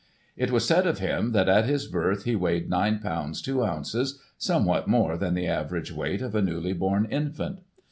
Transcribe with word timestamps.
It 0.35 0.49
was 0.49 0.65
said 0.67 0.87
of 0.87 0.97
him, 0.97 1.31
that, 1.33 1.47
at 1.47 1.65
his 1.65 1.85
birth, 1.85 2.23
he 2.23 2.35
weighed 2.35 2.67
9 2.71 3.01
lbs. 3.03 3.39
2 3.43 3.63
oz., 3.63 4.19
somewhat 4.35 4.87
more 4.87 5.15
than 5.15 5.35
the 5.35 5.45
average 5.45 5.91
weight 5.91 6.23
of 6.23 6.33
a 6.33 6.41
newly 6.41 6.73
born 6.73 7.05
infant. 7.11 7.59